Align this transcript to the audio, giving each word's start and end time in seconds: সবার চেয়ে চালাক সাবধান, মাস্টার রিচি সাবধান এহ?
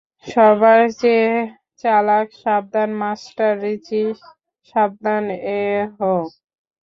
সবার 0.25 0.81
চেয়ে 0.99 1.31
চালাক 1.81 2.27
সাবধান, 2.41 2.89
মাস্টার 3.01 3.51
রিচি 3.63 4.03
সাবধান 4.69 5.23
এহ? 5.59 5.97